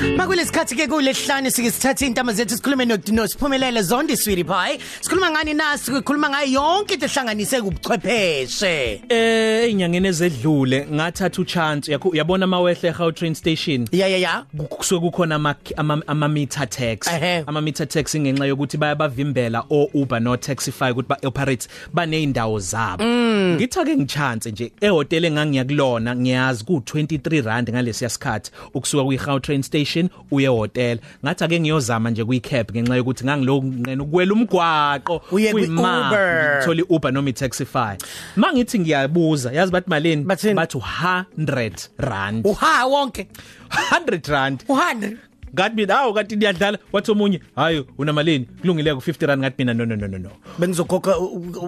Makulesikhathi 0.00 0.76
ke 0.76 0.86
kulesihlanu 0.88 1.50
sike 1.50 1.70
sithatha 1.70 2.06
intama 2.06 2.32
zethu 2.32 2.56
sikhulume 2.56 2.84
nodino 2.84 3.26
siphumelele 3.28 3.82
zondi 3.82 4.16
sweetie 4.16 4.44
pie. 4.44 4.78
Sikhuluma 5.00 5.30
ngani 5.30 5.54
nasi 5.54 5.84
sikhuluma 5.90 6.28
ngayo 6.30 6.52
yonke 6.52 6.94
into 6.94 7.06
ehlanganise 7.06 7.60
kubuchwepheshe. 7.62 9.00
Eh 9.08 9.70
inyangeni 9.70 10.08
ezedlule 10.08 10.86
ngathatha 10.92 11.42
uchance 11.42 11.92
yakho 11.92 12.10
yabona 12.16 12.44
amawehle 12.44 12.88
eGautrain 12.88 13.34
station 13.34 13.88
Ya 13.92 14.08
ya 14.08 14.18
ya. 14.18 14.44
kusuke 14.68 15.00
kukhona 15.00 15.34
ama 15.34 15.54
ama, 15.76 16.02
ama 16.06 16.28
meter 16.28 16.68
tax 16.68 17.08
Ehhe. 17.08 17.44
ama 17.46 17.60
meter 17.60 17.88
tax 17.88 18.16
ngenxa 18.16 18.46
yokuthi 18.46 18.76
bayabavimbela 18.76 19.64
o 19.70 19.88
Uber 19.94 20.20
no 20.20 20.36
Taxify 20.36 20.90
ukuthi 20.92 21.08
ba 21.08 21.16
operate 21.24 21.68
baneindawo 21.94 22.58
zabo 22.58 23.04
ngithi 23.04 23.80
ake 23.80 23.96
ngichance 23.96 24.50
nje 24.50 24.72
ehotel 24.80 25.24
engangiyakulona 25.24 26.16
ngiyazi 26.16 26.64
ku 26.64 26.72
23 26.84 27.42
rand 27.44 27.70
ngalesi 27.70 28.08
sikhathi 28.10 28.50
ukusuka 28.74 29.04
kwi 29.04 29.16
Gautrain 29.16 29.62
station 29.86 30.08
uye 30.30 30.48
hotel 30.48 30.98
ngathi 31.24 31.44
ake 31.44 31.60
ngiyozama 31.60 32.10
nje 32.10 32.24
kwi 32.24 32.40
cab 32.40 32.70
ngenxa 32.72 32.96
yokuthi 32.96 33.24
ngangiloko 33.24 33.66
nqena 33.66 34.02
ukwela 34.02 34.32
umgwaqo 34.32 35.22
Uye 35.32 35.52
kuyima, 35.52 35.82
kwi-Uber. 35.82 36.56
ngithole 36.58 36.84
Uber 36.88 37.12
noma 37.12 37.30
iTaxify 37.30 37.96
mangithi 38.36 38.78
ngiyabuza 38.78 39.52
yazi 39.52 39.72
bathi 39.72 39.90
malini 39.90 40.24
Bathini? 40.24 40.54
bathi 40.54 40.78
100 40.78 41.88
rand 41.98 42.46
Uha 42.46 42.86
wonke. 42.86 43.26
100 43.90 44.30
rand 44.32 44.64
U100. 44.68 45.16
Ngathi 45.54 45.76
mina 45.76 45.94
hawo 45.94 46.12
kanti 46.12 46.36
niyadlala 46.36 46.78
wathi 46.92 47.10
omunye 47.10 47.40
hayi 47.56 47.84
unamalini 47.98 48.44
kulungile 48.60 48.94
ku 48.94 49.00
50 49.00 49.26
rand. 49.26 49.40
Ngathi 49.42 49.54
mina 49.58 49.74
no 49.74 49.84
no 49.84 49.96
no 49.96 50.06
no 50.06 50.18
no. 50.18 50.30
Bengizokhokha 50.58 51.14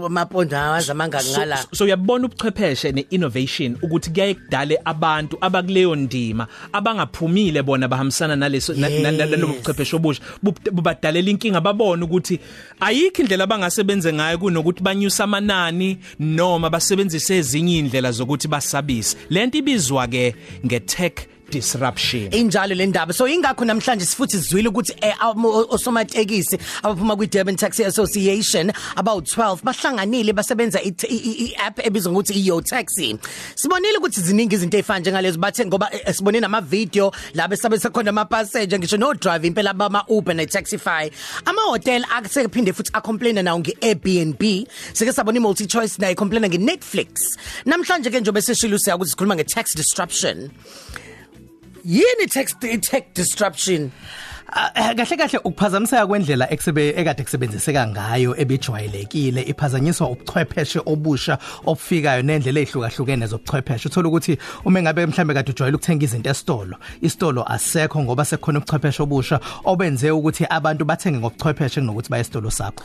amaponda 0.06 0.62
awazamanga 0.64 1.20
ngala. 1.32 1.56
so, 1.56 1.68
so 1.72 1.84
uyabona 1.84 2.26
ubuchwepheshe 2.26 2.92
ne-innovation 2.92 3.76
ukuthi 3.82 4.10
kuyaye 4.10 4.34
kudale 4.34 4.78
abantu 4.84 5.38
abakuleyo 5.40 5.94
ndima 5.96 6.46
abangaphumile 6.72 7.62
bona 7.62 7.88
bahambisana 7.88 8.36
naleso 8.36 8.74
na- 8.74 8.88
na- 8.88 9.10
na- 9.12 9.26
nalobu 9.26 9.52
buchwepheshe 9.52 9.96
obusha. 9.96 10.22
Bub- 10.42 10.70
bubadalela 10.72 11.30
inkinga 11.30 11.60
babone 11.60 12.04
ukuthi 12.04 12.40
ayikho 12.80 13.22
indlela 13.22 13.44
abangasebenze 13.44 14.12
ngayo 14.12 14.38
kunokuthi 14.38 14.82
banyusa 14.82 15.24
amanani 15.24 15.98
noma 16.18 16.70
basebenzise 16.70 17.36
ezinye 17.38 17.78
indlela 17.78 18.12
zokuthi 18.12 18.48
basabise. 18.48 19.16
Lento 19.30 19.58
ibizwa 19.58 20.06
ke 20.08 20.34
nge-tech 20.66 21.14
disruption. 21.50 22.30
Injalo 22.30 22.74
le 22.76 22.86
ndaba. 22.86 23.12
So 23.14 23.26
ingakho 23.28 23.64
namhlanje 23.64 24.04
sifuthi 24.04 24.36
sizwile 24.38 24.68
ukuthi 24.68 24.92
eh, 25.02 25.14
am- 25.20 25.44
o- 25.44 25.66
osomatekisi 25.70 26.58
abaphuma 26.82 27.16
kwi 27.16 27.26
Durban 27.26 27.56
Taxi 27.56 27.84
Association 27.84 28.72
about 28.96 29.24
12 29.26 29.62
bahlanganile 29.62 30.32
basebenza 30.32 30.80
i- 30.82 30.94
i 31.08 31.16
i- 31.16 31.44
i- 31.46 31.54
app 31.56 31.78
ebizwa 31.86 32.12
ngokuthi 32.12 32.32
iYo 32.34 32.60
Taxi. 32.60 33.16
Sibonile 33.54 33.98
ukuthi 33.98 34.20
ziningi 34.20 34.54
izinto 34.54 34.76
ezifana 34.78 35.00
njengalezo 35.00 35.38
bathe 35.38 35.66
ngoba 35.66 35.88
eh, 35.92 36.14
sibonile 36.14 36.40
nama 36.40 36.60
video 36.60 37.12
la 37.34 37.48
besabese 37.48 37.88
khona 37.90 38.10
ama 38.10 38.24
passenger 38.24 38.78
ngisho 38.78 38.96
no 38.96 39.14
driver 39.14 39.46
impela 39.46 39.72
bama 39.74 40.04
Uber 40.08 40.34
ne 40.34 40.46
Taxify 40.46 41.10
ama 41.44 41.62
hotel 41.62 42.04
akusephinde 42.16 42.72
futhi 42.72 42.90
a 42.94 43.00
complain 43.00 43.34
nawo 43.44 43.58
nge 43.60 43.76
Airbnb 43.82 44.42
sike 44.92 45.12
sabona 45.12 45.36
i 45.36 45.40
multi 45.40 45.66
choice 45.66 45.98
nayo 45.98 46.14
complain 46.16 46.44
nge 46.46 46.58
Netflix 46.58 47.36
namhlanje 47.66 48.10
ke 48.10 48.20
njobe 48.20 48.40
seshilo 48.42 48.78
siya 48.78 48.96
ukuthi 48.96 49.10
sikhuluma 49.10 49.34
nge 49.36 49.44
tax 49.44 49.74
disruption. 49.76 50.50
Yini 51.88 52.26
tax 52.26 52.54
tech 52.60 53.04
disruption 53.14 53.90
Ah, 54.50 54.94
kahle 54.94 55.16
kahle 55.16 55.38
ukuphazamiseka 55.44 56.06
kwendlela 56.06 56.50
eksebe 56.50 56.94
ekade 56.96 57.22
kusebenziseka 57.22 57.86
ngayo 57.86 58.34
ebijwayelekile 58.36 59.42
iphazanyiswa 59.42 60.10
ubuchwepheshe 60.10 60.80
obusha 60.86 61.38
obufikayo 61.66 62.22
nendlela 62.22 62.60
ezihlukahlukene 62.60 63.26
zobuchwepheshe. 63.26 63.88
Uthola 63.88 64.08
ukuthi 64.08 64.38
uma 64.64 64.82
ngabe 64.82 65.06
mhlambe 65.06 65.34
kade 65.34 65.52
ujwayele 65.52 65.76
ukuthenga 65.76 66.04
izinto 66.04 66.30
esitolo 66.30 66.76
isitolo 67.02 67.44
asekho 67.44 68.02
ngoba 68.02 68.24
sekukhona 68.24 68.58
ubuchwepheshe 68.58 69.02
obusha 69.02 69.40
obenze 69.64 70.10
ukuthi 70.10 70.46
abantu 70.48 70.84
bathenge 70.84 71.18
ngobuchwepheshe 71.18 71.80
kunokuthi 71.80 72.10
baye 72.10 72.20
esitolo 72.20 72.50
sakho. 72.50 72.84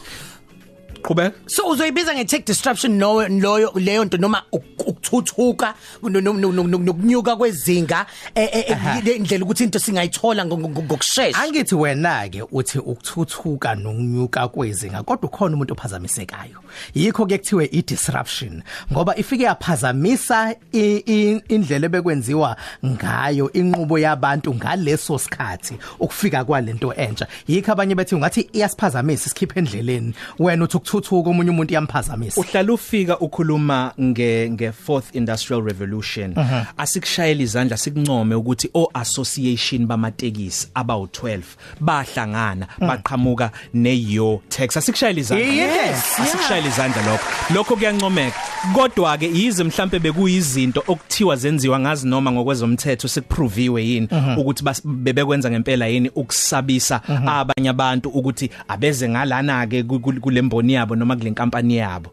Qhubeka. 1.03 1.35
So 1.45 1.67
uzoyibiza 1.69 2.13
nge 2.15 2.25
tech 2.25 2.45
disruption 2.45 2.97
no 2.97 3.27
loyo 3.27 3.71
leyo 3.75 4.05
nto 4.05 4.17
noma 4.17 4.43
uk- 4.51 4.63
ukuthuthuka 4.87 5.73
no- 6.03 6.21
no- 6.21 6.33
no- 6.33 6.51
no- 6.51 6.63
no- 6.63 6.77
nokunyuka 6.77 7.35
kwezinga 7.35 8.05
eh, 8.35 8.49
eh, 8.53 8.65
eh, 8.69 9.03
le 9.05 9.19
ndlela 9.19 9.45
ukuthi 9.45 9.63
into 9.63 9.79
singayithola 9.79 10.45
ngo- 10.45 10.57
ngo- 10.57 10.83
ngokusheshsha 10.83 11.41
Angithi 11.41 11.75
wena 11.75 12.29
ke 12.29 12.43
uthi 12.51 12.79
ukuthuthuka 12.79 13.75
nokunyuka 13.75 14.47
kwezinga 14.47 15.03
kodwa 15.03 15.29
ukhona 15.29 15.55
umuntu 15.55 15.73
ophazamisekayo. 15.73 16.57
Yikho 16.95 17.25
ke 17.25 17.37
kuthiwe 17.37 17.69
i 17.71 17.81
disruption 17.81 18.63
ngoba 18.91 19.15
ifike 19.17 19.43
yaphazamisa 19.43 20.55
indlela 20.71 21.85
ebekwenziwa 21.85 22.55
ngayo 22.85 23.51
inqubo 23.53 23.99
yabantu 23.99 24.53
ngaleso 24.55 25.19
sikhathi 25.19 25.77
ukufika 25.99 26.43
kwalento 26.45 26.93
entsha. 26.93 27.27
Yikho 27.47 27.71
abanye 27.71 27.95
bethi 27.95 28.15
ungathi 28.15 28.49
iyasiphazamisa 28.53 29.25
isikhiphe 29.25 29.59
endleleni. 29.59 30.13
Wena 30.39 30.63
uthi 30.63 30.77
ukuthuthuka 30.97 31.29
omunye 31.29 31.49
umuntu 31.49 31.71
iyamphazamisa 31.73 32.41
uhlala 32.41 32.73
ufika 32.73 33.19
ukhuluma 33.19 33.93
nge 34.01 34.49
nge 34.49 34.71
fourth 34.71 35.15
industrial 35.15 35.61
revolution. 35.63 36.35
Asikushayela 36.77 37.41
izandla 37.43 37.77
sikuncome 37.77 38.35
ukuthi 38.35 38.69
o 38.73 38.89
association 38.93 39.85
bamatekisi 39.87 40.67
abawu 40.73 41.05
12 41.05 41.41
bahlangana 41.79 42.67
baqhamuka 42.79 43.51
neyo 43.73 44.41
tax 44.49 44.77
asikushayela 44.77 45.19
izandla. 45.19 45.45
Yes, 45.47 45.75
yeah. 45.75 46.21
asikushayela 46.21 46.67
izandla 46.67 47.01
lokho. 47.11 47.23
Lokho 47.53 47.75
kuyancomeka. 47.75 48.37
Kodwa 48.75 49.17
ke 49.17 49.25
yize 49.33 49.63
mhlambe 49.63 49.99
bekuyizinto 49.99 50.83
okuthiwa 50.87 51.35
zenziwa 51.35 51.79
ngazi 51.79 52.07
noma 52.07 52.31
ngokwezomthetho 52.31 53.07
sekuproviwe 53.07 53.85
yini 53.85 54.07
ukuthi 54.37 54.63
bas- 54.63 54.81
bebekwenza 54.87 55.51
ngempela 55.51 55.87
yini 55.87 56.09
ukusabisa 56.15 57.01
abanye 57.27 57.69
abantu 57.69 58.09
ukuthi 58.09 58.49
abeze 58.67 59.09
ngalana 59.09 59.67
ke 59.67 59.83
ku- 59.83 59.99
ku- 59.99 60.13
kulemboni 60.21 60.77
yabo 60.83 60.95
noma 60.95 61.15
kule 61.15 61.29
nkampani 61.31 61.77
yabo. 61.77 62.11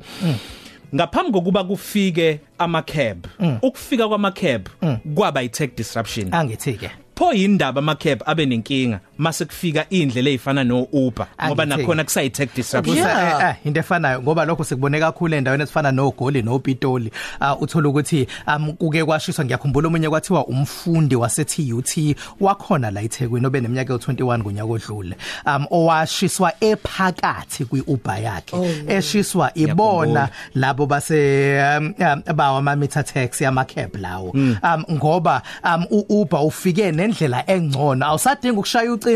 Ngaphambi 0.94 1.32
kokuba 1.32 1.64
kufike 1.64 2.40
ama 2.58 2.82
cab 2.82 3.26
ukufika 3.62 4.08
kwama 4.08 4.30
cab 4.30 4.68
kwaba 5.14 5.42
i 5.42 5.48
tech 5.48 5.76
disruption. 5.76 6.28
Angithi 6.34 6.72
ke 6.72 6.90
pho 7.16 7.32
yindaba 7.32 7.78
ama 7.78 7.94
cab 7.94 8.22
abe 8.26 8.46
nenkinga? 8.46 9.00
Mase 9.20 9.44
kufika 9.44 9.86
indlela 9.90 10.30
ezifana 10.30 10.64
no 10.64 10.86
Uber 10.92 11.26
ngoba 11.46 11.64
nakhona 11.66 12.04
kusayi 12.04 12.30
tech 12.30 12.54
disruption 12.54 12.96
Yeah. 12.96 13.40
Eh, 13.40 13.48
eh 13.48 13.66
into 13.66 13.80
efanayo 13.80 14.22
ngoba 14.22 14.44
lokho 14.44 14.64
sekubone 14.64 15.00
kakhulu 15.00 15.34
endaweni 15.34 15.62
ezifana 15.62 15.92
noGoli 15.92 16.42
noPitoli 16.42 17.12
uh, 17.40 17.62
uthola 17.62 17.88
ukuthi 17.88 18.26
um 18.46 18.72
kuke 18.72 19.04
kwashiswa 19.04 19.44
ngiyakhumbula 19.44 19.88
omunye 19.88 20.08
kwathiwa 20.08 20.46
umfundi 20.46 21.16
wase 21.16 21.44
TUT 21.44 22.16
wakhona 22.40 22.90
la 22.90 23.02
eThekwini 23.02 23.46
obe 23.46 23.60
neminyaka 23.60 23.94
ye21 23.94 24.42
kunyaka 24.42 24.72
odlule. 24.72 25.16
Um 25.46 25.66
owashiswa 25.70 26.52
ephakathi 26.60 27.64
kwiUber 27.64 28.22
yakhe 28.22 28.84
eshiswa 28.88 29.50
ibona 29.54 30.28
labo 30.54 30.86
base 30.86 31.60
um, 31.60 31.94
um, 31.98 32.22
bawa 32.34 32.58
ama 32.58 32.76
meter 32.76 33.04
taxi 33.04 33.44
ama 33.44 33.64
cab 33.64 33.96
lawo 33.96 34.30
um 34.30 34.84
ngoba 34.92 35.42
um 35.64 35.86
uUber 35.90 36.40
ufike 36.40 36.92
nendlela 36.92 37.44
engcono 37.50 38.06
awusadinga 38.06 38.58
ukushaya 38.58 38.92
ucingo 38.92 39.09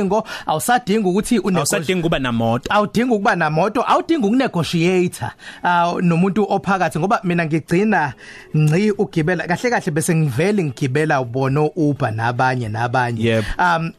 awusadinga 0.46 1.08
ukuthi 1.08 1.38
une 1.38 1.58
awusadinga 1.58 2.02
kuba 2.02 2.18
namoto. 2.18 2.72
Awudinga 2.72 3.14
ukuba 3.14 3.36
namoto 3.36 3.84
awudinga 3.86 4.26
ukunegotiator. 4.26 5.30
Nomuntu 6.02 6.46
ophakathi 6.48 6.98
ngoba 6.98 7.20
mina 7.24 7.46
ngigcina 7.46 8.12
ngci 8.56 8.90
ugibela 8.90 9.46
kahle 9.46 9.70
kahle 9.70 9.90
bese 9.92 10.14
ngivele 10.14 10.64
ngigibela 10.64 11.20
ubona 11.20 11.70
Uber 11.76 12.12
nabanye 12.12 12.68
nabanye. 12.68 13.42
Um 13.58 13.92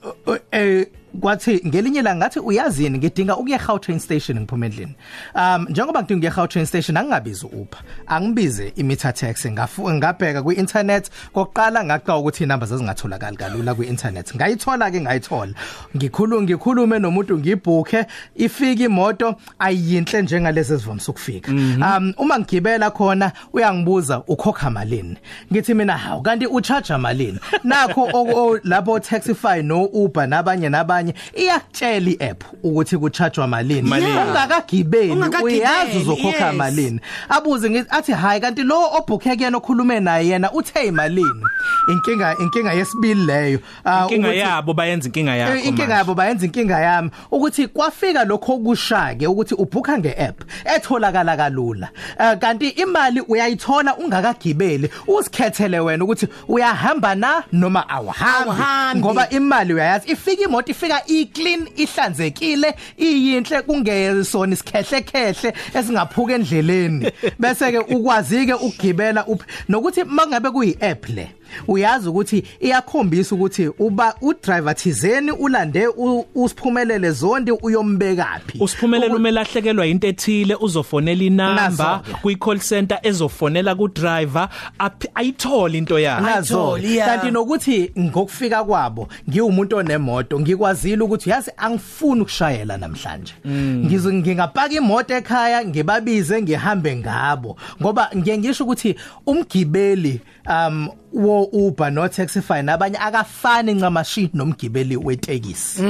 eh 0.52 0.86
kwathi 1.22 1.62
ngelinye 1.68 2.02
la 2.02 2.16
ngathi 2.16 2.40
uyazini 2.40 2.98
ngidinga 2.98 3.38
ukuya 3.38 3.58
Gautrain 3.58 4.00
station 4.00 4.40
ngiphuma 4.40 4.66
endlini. 4.66 4.96
Um 5.36 5.66
njengoba 5.70 6.02
ngidinga 6.04 6.18
ukuya 6.28 6.36
Gautrain 6.36 6.66
station 6.66 6.98
angingabizi 6.98 7.46
uPer 7.46 7.80
angibize 8.08 8.74
imeter 8.76 9.14
taxi 9.14 9.52
ngafu 9.52 9.92
ngabheka 9.92 10.44
ku 10.44 10.52
internet 10.52 11.10
kokuqala 11.34 11.84
ngaqala 11.84 12.20
ukuthi 12.20 12.44
inamba 12.44 12.66
zazingatholakali 12.66 13.38
kalula 13.38 13.76
ku 13.76 13.84
internet 13.84 14.36
ngayithola. 14.36 14.92
Ke 14.92 15.02
ngayithola 15.02 15.54
ngikhuluma 15.96 16.42
ngikhulume 16.42 17.00
nomuntu 17.00 17.38
ngibhuke 17.38 18.06
ifika 18.36 18.84
imoto 18.84 19.36
ayinhle 19.60 20.22
njengalezi 20.22 20.74
ezivamisa 20.74 21.12
ukufika. 21.12 21.52
Um 21.52 22.14
uma 22.18 22.40
ngigibela 22.40 22.92
khona 22.92 23.32
uyangibuza 23.54 24.24
ukhokha 24.28 24.70
malini? 24.70 25.18
Ngithi 25.52 25.74
mina 25.74 25.98
hawu 25.98 26.22
kanti 26.22 26.46
ucharge 26.48 26.98
malini? 26.98 27.40
Nakho 27.64 28.10
o- 28.14 28.36
o- 28.52 28.60
lapho 28.64 29.00
taxify 29.00 29.62
no 29.64 29.86
Uber 29.94 30.28
nabanye 30.28 30.70
nabanye 30.70 31.05
abanye 31.10 31.14
iyakutshela 31.34 32.10
iApp 32.12 32.44
ukuthi 32.64 32.98
kuchajwa 32.98 33.48
malini 33.48 33.82
Malini. 33.90 34.12
ungakagibeli 34.12 35.12
Ungakagibeli, 35.12 35.60
uyazi 35.60 35.98
uzokhokha 35.98 36.46
yes. 36.48 36.56
malini 36.56 37.00
abuze 37.30 37.70
ngithi 37.70 37.88
athi 37.90 38.12
hayi 38.12 38.42
kanti 38.42 38.64
lo 38.64 38.80
obhukhe 38.98 39.36
kuyena 39.36 39.58
okhulume 39.58 40.00
naye 40.00 40.28
yena 40.28 40.52
uthe 40.52 40.84
imalini 40.88 41.44
inkinga 41.92 42.36
inkinga 42.42 42.74
yesibili 42.74 43.26
leyo 43.26 43.60
Ah, 43.86 44.02
inkinga 44.04 44.28
ukuthi- 44.28 44.38
yabo 44.40 44.74
bayenza 44.74 45.08
inkinga 45.08 45.36
yakho 45.36 45.54
Eh, 45.54 45.66
inkinga 45.66 45.78
manje. 45.88 45.94
yabo 45.94 46.14
bayenza 46.14 46.46
inkinga 46.46 46.80
yami 46.80 47.10
ukuthi 47.32 47.68
kwafika 47.68 48.24
lokho 48.26 48.54
okushake 48.54 49.28
ukuthi 49.28 49.54
ubhuka 49.56 49.98
ngeapp 49.98 50.42
etholakala 50.76 51.38
kalula 51.38 51.90
Eh, 52.20 52.38
kanti 52.40 52.70
imali 52.70 53.22
uyayithola 53.22 53.96
ungakagibeli 53.98 54.90
usikhethele 55.08 55.80
wena 55.80 56.04
ukuthi 56.04 56.28
uyahamba 56.48 57.16
na 57.16 57.44
noma 57.52 57.90
awuhambi 57.90 58.50
Awuhambi. 58.50 59.00
ngoba 59.00 59.30
imali 59.30 59.74
uyayazi 59.74 60.12
ifika 60.12 60.44
imoto 60.44 60.72
ifika 60.72 60.95
iclean 61.08 61.68
ihlanzekile 61.76 62.76
iyinhle 62.98 63.62
kungesona 63.62 64.54
isikhehle 64.54 65.02
khehle 65.02 65.54
esingaphuka 65.74 66.34
endleleni. 66.34 67.12
Bese 67.40 67.72
ke 67.72 67.80
ukwazi 67.96 68.46
ke 68.46 68.54
ukugibela 68.54 69.26
up- 69.28 69.46
nokuthi 69.70 70.04
mangabe 70.04 70.50
kuyi-app 70.50 71.10
le 71.10 71.28
uyazi 71.68 72.10
ukuthi 72.10 72.44
iyakhombisa 72.60 73.36
ukuthi 73.36 73.68
uba 73.80 74.16
udriver 74.22 74.76
thizeni 74.76 75.32
ulande 75.32 75.88
u- 75.88 76.26
usiphumelele 76.36 77.12
zondi 77.12 77.52
uyombekaphi 77.52 78.58
usiphumelele 78.60 79.14
uma 79.16 79.30
elahlekelwa 79.30 79.88
into 79.88 80.08
ethile 80.08 80.56
uzofonela 80.56 81.24
inamba 81.24 81.64
Nazo-ke. 81.64 82.14
kwi 82.22 82.36
call 82.36 82.60
center 82.60 83.00
ezofonela 83.04 83.76
ku 83.76 83.88
driver 83.88 84.50
aphi- 84.80 85.10
ayithole 85.16 85.78
into 85.78 86.00
yakhe. 86.00 86.22
Nazo 86.26 86.76
Ayitholi, 86.76 86.96
yeah. 86.96 87.08
kanti 87.08 87.32
nokuthi 87.32 87.92
ngokufika 88.00 88.64
kwabo 88.64 89.08
ngiwumuntu 89.30 89.78
onemoto 89.78 90.40
ngikwazile 90.40 91.04
ukuthi 91.04 91.30
yazi 91.30 91.52
angifuni 91.58 92.22
ukushayela 92.22 92.78
namhlanje. 92.78 93.34
Ngizo 93.48 94.14
ngingapaka 94.14 94.74
imoto 94.74 95.16
ekhaya 95.16 95.66
ngibabize 95.66 96.42
ngihambe 96.42 96.96
ngabo. 96.96 97.58
Ngoba 97.82 98.10
ngiye 98.18 98.38
ngisho 98.38 98.64
ukuthi 98.64 98.96
umgibeli 99.26 100.22
um 100.50 100.90
wo 101.16 101.44
Uber 101.52 101.92
no 101.92 102.08
Taxify 102.08 102.62
nabanye 102.62 102.98
akafani 102.98 103.74
ncamashi 103.74 104.30
nomgibeli 104.34 104.98
wetekisi. 104.98 105.82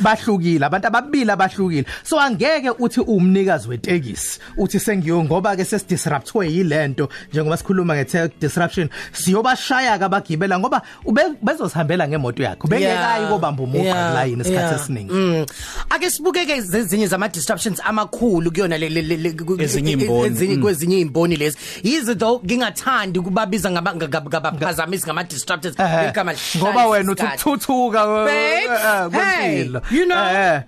Bahlukile 0.00 0.66
abantu 0.66 0.86
ababili 0.86 1.30
abahlukile. 1.30 1.84
So 2.02 2.18
angeke 2.20 2.70
uthi 2.78 3.00
umnikazi 3.00 3.68
wetekisi 3.68 4.40
uthi 4.56 4.80
sengiyo 4.80 5.24
ngoba 5.24 5.56
ke 5.56 5.64
sesidisruptwe 5.64 6.48
yilento 6.52 7.08
njengoba 7.32 7.56
sikhuluma 7.56 7.94
nge 7.96 8.30
disruption 8.40 8.88
siyobashaya 9.12 9.98
kabagibela 9.98 10.58
ngoba 10.58 10.82
ube- 11.04 11.34
bezosihambela 11.42 12.08
ngemoto 12.08 12.42
yakho 12.42 12.68
bengekayi 12.68 13.26
kobamba 13.28 13.62
umuqa 13.62 13.84
Yeah, 13.88 14.14
la 14.14 14.24
yini 14.24 14.40
isikhathi 14.40 14.64
yeah. 14.64 14.80
esiningi. 14.82 15.12
Mm. 15.12 15.46
ake 15.90 16.10
sibukeke 16.10 16.60
zezinye 16.60 17.06
zama 17.06 17.28
disruptions 17.28 17.80
amakhulu 17.84 18.50
kuyona 18.50 18.78
le 18.78 18.88
le- 18.88 19.02
le 19.02 19.16
le- 19.16 19.32
ku- 19.32 19.60
Ezinye 19.62 19.92
imboni. 19.92 20.26
ezinye 20.26 20.56
kwezinye 20.56 21.00
imboni 21.00 21.36
lezi. 21.36 21.56
Yizo 21.82 22.14
though 22.14 22.44
ngingathandi 22.44 23.20
kubabiza 23.20 23.70
ngaba- 23.70 23.94
ngaba- 24.48 24.58
ngabaphazamisi 24.58 25.04
ngama 25.06 25.24
disruptors 25.24 25.74
Ehhe. 25.80 26.08
igama 26.08 26.32
ngoba 26.56 26.86
wena 26.86 27.12
uthi 27.12 27.22
lihlala 27.22 27.34
ukuthuthuka 27.40 28.06
Babe, 28.06 28.30
hey, 28.30 29.08
kwempilo. 29.10 29.82
you 29.90 30.04
know- 30.06 30.34
Eh, 30.34 30.62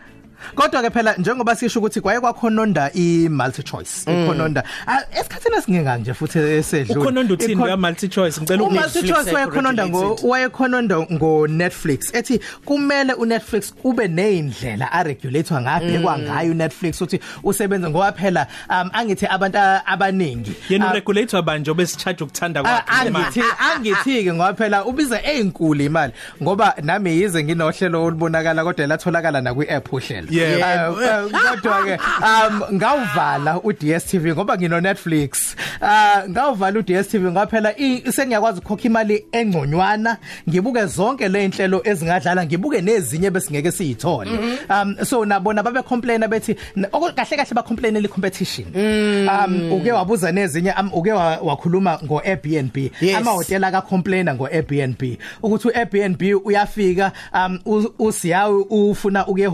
Kodwa 0.54 0.82
ke 0.82 0.90
phela 0.90 1.14
njengoba 1.16 1.56
sisho 1.56 1.78
ukuthi 1.80 2.00
kwaye 2.00 2.20
kwakhononda 2.20 2.90
i 2.94 3.28
multi 3.28 3.62
choice 3.62 4.02
ikhononda 4.10 4.64
Ah, 4.86 5.02
esikhathini 5.20 5.56
esingeka 5.56 5.96
nje 5.98 6.14
futhi 6.14 6.38
esedlule? 6.38 7.00
Ukhononda 7.00 7.34
uthini 7.34 7.54
Ikho- 7.54 7.68
ya 7.68 7.76
multi 7.76 8.08
choice 8.08 8.40
ngicela 8.40 8.62
Uma 8.62 8.80
uku 8.80 8.88
sichoice 8.90 9.32
wayekhononda 9.34 9.86
ngo 9.88 10.00
regulated. 10.00 10.30
wayekhononda 10.30 10.96
ngo 11.00 11.46
Netflix 11.48 12.14
ethi 12.14 12.40
kumele 12.64 13.12
uNetflix 13.12 13.74
kube 13.74 14.08
nezindlela 14.08 14.92
a 14.92 15.02
regulator 15.02 15.60
ngabhekwa 15.62 16.18
ngayo 16.18 16.50
uNetflix 16.50 17.00
uthi 17.00 17.20
usebenza 17.42 17.90
ngoba 17.90 18.12
phela 18.12 18.46
um 18.70 18.90
angithi 18.92 19.26
abantu 19.26 19.58
a- 19.58 19.86
abaningi 19.86 20.52
yena 20.68 20.88
Ah, 20.88 20.90
uregulator 20.92 21.42
banje 21.42 21.70
obesicharge 21.70 22.24
ukuthanda 22.24 22.60
Ah, 22.60 22.82
kwakhe 22.82 23.00
angithi 23.08 23.42
angithi 23.74 24.24
ke 24.24 24.32
ngoba 24.34 24.54
phela 24.54 24.84
ubiza 24.84 25.22
ezinkulu 25.24 25.82
imali. 25.84 26.12
Ngoba 26.42 26.74
nami 26.82 27.10
yize 27.10 27.44
nginohlelo 27.44 28.04
olubonakala 28.04 28.64
kodwa 28.64 28.86
latholakala 28.86 29.40
na 29.40 29.54
kwi-app 29.54 29.92
uhlelo. 29.92 30.26
Yebo. 30.30 30.64
Ah, 30.64 31.24
ah, 31.34 31.56
kodwa 31.56 31.84
ke 31.84 31.98
um 32.22 32.76
ngawuvala 32.76 33.60
uDStv 33.64 34.26
ngoba 34.34 34.56
ngino 34.56 34.80
Netflix 34.80 35.56
ah 35.82 36.22
ngawuvala 36.28 36.78
uDStv 36.78 37.22
ngoba 37.24 37.46
phela 37.46 37.72
i- 37.78 38.02
sengiyakwazi 38.12 38.58
ukukhokha 38.58 38.84
imali 38.88 39.24
engconywana 39.32 40.16
ngibuke 40.48 40.86
zonke 40.86 41.28
le 41.28 41.44
inhlelo 41.44 41.80
ezingadlala 41.84 42.46
ngibuke 42.46 42.80
nezinye 42.80 43.30
besingeke 43.30 43.72
siyithole 43.72 44.30
um 44.70 44.96
so 45.04 45.24
nabona 45.24 45.62
babe 45.62 45.82
complain 45.82 46.20
bethi 46.28 46.56
n- 46.76 46.86
oko- 46.92 47.12
kahle 47.12 47.36
kahle 47.36 47.54
ba 47.54 47.62
complain 47.62 47.94
le 48.00 48.08
competition 48.08 48.66
um 48.74 49.72
uke 49.72 49.92
wabuza 49.92 50.32
nezinye 50.32 50.72
um, 50.80 50.90
uke 50.92 51.12
wa- 51.12 51.38
wakhuluma 51.42 51.98
ngo 52.04 52.20
Airbnb 52.24 52.76
Yes. 53.00 53.16
amahotela 53.16 53.70
ka 53.70 53.80
complainer 53.82 54.34
ngo 54.34 54.46
Airbnb 54.46 55.02
ukuthi 55.42 55.68
uAirbnb 55.68 56.22
uyafika 56.44 57.12
um 57.34 57.58
u- 57.66 57.92
usiyawe 57.98 58.64
ufuna 58.70 59.26
ukuye 59.26 59.46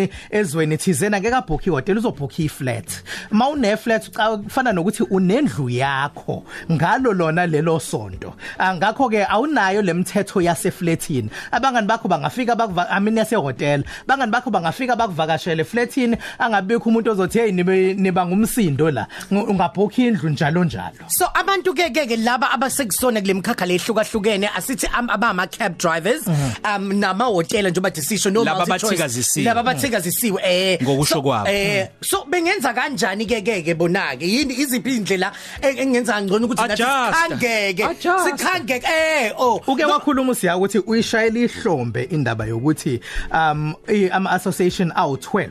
holidayini 0.00 0.10
ezweni 0.30 0.76
thizena 0.78 1.20
ngeke 1.20 1.34
abhook 1.34 1.66
ihotel 1.66 1.98
uzobhook 1.98 2.38
iflat. 2.38 3.02
Mawune 3.30 3.76
flat 3.76 4.08
uca- 4.08 4.38
kufana 4.42 4.72
nokuthi 4.72 5.02
unendlu 5.10 5.68
yakho 5.70 6.44
ngalo 6.70 7.12
lona 7.12 7.46
lelo 7.46 7.78
sonto. 7.80 8.34
Angakho 8.58 9.10
ke 9.10 9.24
awunayo 9.28 9.82
lemthetho 9.82 10.40
yaseflatini 10.40 11.30
abangani 11.52 11.86
bakho 11.86 12.08
bangafika 12.08 12.56
bakuva 12.56 12.86
I 12.90 13.00
mean 13.00 13.16
yase 13.16 13.36
hotel 13.36 13.84
bangani 14.06 14.32
bakho 14.32 14.50
bangafika 14.50 14.96
bakuvakashele 14.96 15.64
flatini 15.64 16.16
angabikho 16.38 16.88
umuntu 16.90 17.10
ozothi 17.10 17.38
hey 17.38 17.52
nibe 17.52 17.94
niba 17.94 18.26
ngumsindo 18.26 18.90
la. 18.90 19.06
Ng- 19.30 19.48
ungabhook 19.50 19.98
indlu 19.98 20.28
njalo 20.30 20.64
njalo. 20.64 21.04
So 21.08 21.26
abantu 21.34 21.74
ke 21.74 21.90
ke 21.90 22.06
ke 22.06 22.16
laba 22.16 22.50
abasekusona 22.52 23.20
kulemkhakha 23.20 23.66
lehlukahlukene 23.66 24.48
asithi 24.56 24.86
am- 24.92 25.10
abama 25.10 25.46
cab 25.46 25.76
drivers 25.78 26.26
um 26.64 26.92
nama 26.98 27.24
hotela 27.24 27.70
njengoba 27.70 27.90
disisho 27.90 28.30
no 28.30 28.44
Laba 28.44 28.58
multi-choice. 28.66 28.84
abathikazisiwe. 29.00 29.44
laba 29.44 29.62
abathikazisiwe 29.94 30.40
eh 30.44 30.78
Ngokusho 30.82 31.14
so, 31.14 31.22
kwabo. 31.22 31.48
eh 31.48 31.88
so 32.00 32.24
bengenza 32.24 32.72
kanjani 32.74 33.26
ke 33.26 33.40
ke 33.42 33.62
ke 33.62 33.74
bona 33.74 34.16
ke 34.16 34.22
yini 34.26 34.54
iziphi 34.54 34.96
indlela 34.96 35.32
e- 35.62 35.76
engenza 35.82 36.20
ngcono 36.22 36.46
ukuthi 36.46 36.68
nathi 36.68 36.82
Adjusta. 36.82 37.12
sikhangeke 37.28 37.84
Adjusta. 37.84 38.24
sikhangeke 38.24 38.86
eh 38.86 39.32
oh 39.38 39.60
Uke 39.66 39.84
wakhuluma 39.84 40.32
usiya 40.32 40.56
ukuthi 40.56 40.78
uyishayela 40.78 41.38
ihlombe 41.40 42.02
indaba 42.10 42.46
yokuthi 42.46 43.00
um 43.32 43.74
i- 43.88 44.08
ama 44.10 44.30
association 44.30 44.92
awu 44.94 45.16
12 45.16 45.48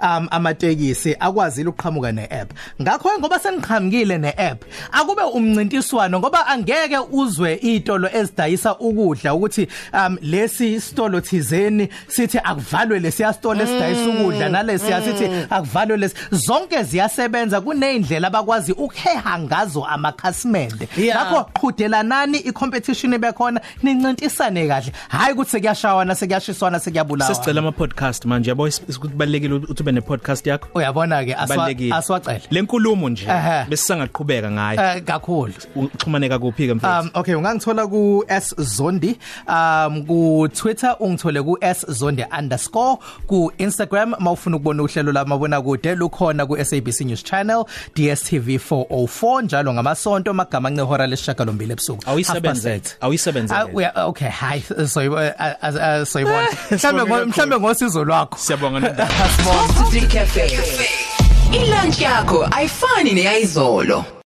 um 0.00 0.28
amatekisi 0.30 1.16
akwazile 1.20 1.68
ukuqhamuka 1.68 2.12
neapp. 2.12 2.52
Ngakho 2.82 3.18
ngoba 3.18 3.38
seniqhamukile 3.38 4.18
neapp 4.18 4.62
akube 4.92 5.22
umncintiswano 5.22 6.18
ngoba 6.18 6.46
angeke 6.46 6.98
uzwe 7.12 7.54
itolo 7.54 8.08
ezidayisa 8.12 8.78
ukudla 8.78 9.34
ukuthi 9.34 9.68
um 9.92 10.18
lesi 10.22 10.80
stolo 10.80 11.20
thizeni 11.20 11.88
sithi 12.08 12.38
akuvalwe 12.38 13.00
lesiya 13.00 13.32
stolo 13.32 13.64
esidayisa 13.72 14.10
ukudla 14.20 14.48
nalesiya 14.48 15.02
sithi 15.02 15.30
akuvalwe 15.50 15.96
lesi. 15.96 16.14
Zonke 16.30 16.82
ziyasebenza 16.82 17.60
kunezindlela 17.60 18.26
abakwazi 18.28 18.72
ukuheha 18.72 19.38
ngazo 19.38 19.84
amakhasimende. 19.84 20.88
Yeah. 20.96 21.16
Ngakho 21.32 21.44
qhudelanani 21.60 22.38
icompetition 22.38 23.12
ebekhona 23.12 23.60
nincintisane 23.82 24.68
kahle. 24.68 24.92
Hayi 25.08 25.32
ukuthi 25.34 25.50
sekuyashawana 25.50 26.14
sekuyashiswana 26.14 26.80
sekuyabulawa. 26.80 27.34
Sesicela 27.34 27.58
ama 27.60 27.72
podcast 27.72 28.24
manje 28.24 28.50
yabo? 28.50 28.68
Isikubalekile 28.68 29.54
ukuthi 29.54 29.82
ube 29.82 29.92
ne 29.92 30.00
podcast 30.00 30.46
yakho? 30.46 30.68
Uyabona 30.74 31.24
ke 31.24 31.34
Kubalulekile. 31.34 31.94
aswacela 31.94 32.40
lenkulumo 32.50 33.08
nje 33.08 33.26
Ehhe. 33.26 33.64
besisangaqhubeka 33.68 34.50
ngayo. 34.50 34.80
Eh 34.80 35.02
kakhulu. 35.04 35.52
Uxhumaneka 35.76 36.38
kuphi 36.38 36.66
ke 36.66 36.74
mfethu? 36.74 37.00
Um 37.00 37.10
okay 37.14 37.34
ungangithola 37.34 37.86
ku 37.86 38.24
S 38.28 38.54
Zondi 38.58 39.18
um 39.48 40.04
ku 40.06 40.48
Twitter 40.54 40.96
ungithole 41.00 41.42
ku 41.42 41.58
S 41.60 41.86
Zondi 41.88 42.24
underscore 42.38 42.98
ku 43.26 43.52
Instagram 43.62 44.14
mawufuna 44.18 44.56
ukubona 44.56 44.82
uhlelo 44.82 45.12
lamabona 45.12 45.62
kude 45.62 45.94
lukhona 45.94 46.46
ku 46.46 46.56
SABC 46.64 47.00
News 47.00 47.22
Channel 47.24 47.64
DSTV 47.94 48.48
404 48.70 49.42
njalo 49.42 49.72
ngamasonto 49.74 50.34
magama 50.34 50.70
ncehora 50.70 51.06
lesishagalombili 51.06 51.72
ebusuku. 51.72 52.02
Awuyisebenzele. 52.06 52.82
Ah, 53.00 53.04
awuyisebenzele. 53.04 53.60
Uya- 53.72 54.04
okay 54.06 54.28
hi 54.28 54.60
so 54.60 54.86
soyibona 54.86 56.48
mhlambe 56.70 57.02
ngo- 57.02 57.26
mhlambe 57.26 57.56
ngosizo 57.58 58.04
lwakho. 58.04 58.38
Siyabonga 58.38 58.80
nendaba 58.80 59.14
Asibonge. 59.24 59.72
Top 59.74 59.92
3 59.92 60.06
Cafe. 60.12 60.88
Ilunch 61.52 62.00
yakho 62.00 62.48
ayifani 62.50 63.12
neyizolo. 63.12 64.04